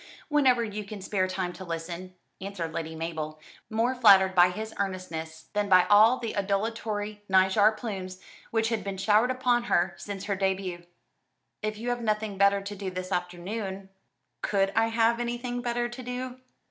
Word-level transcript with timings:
"Whenever 0.29 0.63
you 0.63 0.83
can 0.83 0.99
spare 0.99 1.27
time 1.27 1.53
to 1.53 1.63
listen," 1.63 2.15
answered 2.41 2.73
Lady 2.73 2.95
Mabel, 2.95 3.39
more 3.69 3.93
flattered 3.93 4.33
by 4.33 4.49
his 4.49 4.73
earnestness 4.79 5.49
than 5.53 5.69
by 5.69 5.85
all 5.91 6.17
the 6.17 6.33
adulatory 6.33 7.21
nigar 7.29 7.71
plums 7.77 8.19
which 8.49 8.69
had 8.69 8.83
been 8.83 8.97
showered 8.97 9.29
upon 9.29 9.65
her 9.65 9.93
since 9.97 10.23
her 10.25 10.35
début. 10.35 10.87
"If 11.61 11.77
you 11.77 11.89
have 11.89 12.01
nothing 12.01 12.35
better 12.39 12.61
to 12.61 12.75
do 12.75 12.89
this 12.89 13.11
afternoon" 13.11 13.89
"Could 14.41 14.73
I 14.75 14.87
have 14.87 15.19
anything 15.19 15.61
better 15.61 15.87
to 15.89 16.01
do?" 16.01 16.39